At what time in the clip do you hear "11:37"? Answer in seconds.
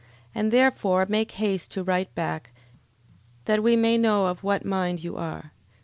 0.01-0.07